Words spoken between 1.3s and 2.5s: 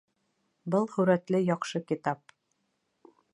яҡшы китап